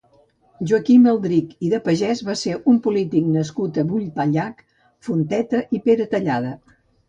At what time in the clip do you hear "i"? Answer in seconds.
1.67-1.69, 5.81-5.87